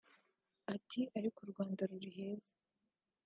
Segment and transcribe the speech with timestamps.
[0.73, 2.53] ati ariko “u Rwanda ruri heza